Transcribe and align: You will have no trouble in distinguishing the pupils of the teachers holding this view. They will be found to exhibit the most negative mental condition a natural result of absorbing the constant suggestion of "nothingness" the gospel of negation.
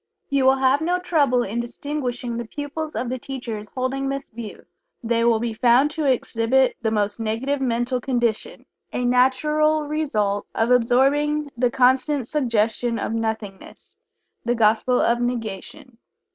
You 0.31 0.45
will 0.45 0.55
have 0.57 0.81
no 0.81 0.97
trouble 0.97 1.43
in 1.43 1.59
distinguishing 1.59 2.35
the 2.37 2.47
pupils 2.47 2.95
of 2.95 3.07
the 3.07 3.19
teachers 3.19 3.69
holding 3.75 4.09
this 4.09 4.31
view. 4.31 4.65
They 5.03 5.23
will 5.23 5.39
be 5.39 5.53
found 5.53 5.91
to 5.91 6.11
exhibit 6.11 6.75
the 6.81 6.89
most 6.89 7.19
negative 7.19 7.61
mental 7.61 8.01
condition 8.01 8.65
a 8.91 9.05
natural 9.05 9.83
result 9.85 10.47
of 10.55 10.71
absorbing 10.71 11.51
the 11.55 11.69
constant 11.69 12.27
suggestion 12.27 12.97
of 12.97 13.13
"nothingness" 13.13 13.95
the 14.43 14.55
gospel 14.55 14.99
of 14.99 15.21
negation. 15.21 15.99